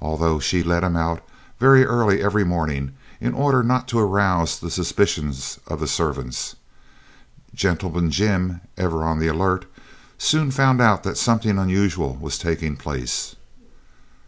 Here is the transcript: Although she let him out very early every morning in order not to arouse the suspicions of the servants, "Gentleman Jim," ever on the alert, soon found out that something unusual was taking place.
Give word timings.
Although 0.00 0.40
she 0.40 0.64
let 0.64 0.82
him 0.82 0.96
out 0.96 1.22
very 1.60 1.86
early 1.86 2.20
every 2.20 2.42
morning 2.42 2.96
in 3.20 3.32
order 3.32 3.62
not 3.62 3.86
to 3.94 3.98
arouse 4.00 4.58
the 4.58 4.72
suspicions 4.72 5.60
of 5.68 5.78
the 5.78 5.86
servants, 5.86 6.56
"Gentleman 7.54 8.10
Jim," 8.10 8.60
ever 8.76 9.04
on 9.04 9.20
the 9.20 9.28
alert, 9.28 9.66
soon 10.18 10.50
found 10.50 10.80
out 10.82 11.04
that 11.04 11.16
something 11.16 11.58
unusual 11.60 12.16
was 12.20 12.38
taking 12.40 12.74
place. 12.76 13.36